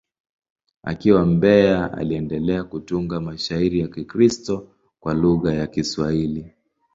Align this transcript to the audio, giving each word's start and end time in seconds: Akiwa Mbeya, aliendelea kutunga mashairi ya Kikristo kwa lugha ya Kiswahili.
Akiwa 0.83 1.25
Mbeya, 1.25 1.93
aliendelea 1.93 2.63
kutunga 2.63 3.19
mashairi 3.21 3.79
ya 3.79 3.87
Kikristo 3.87 4.67
kwa 4.99 5.13
lugha 5.13 5.53
ya 5.53 5.67
Kiswahili. 5.67 6.53